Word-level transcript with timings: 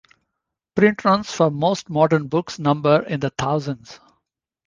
Print 0.73 1.05
runs 1.05 1.31
for 1.31 1.51
most 1.51 1.87
modern 1.91 2.27
books 2.27 2.57
number 2.57 3.03
in 3.03 3.19
the 3.19 3.29
thousands. 3.29 3.99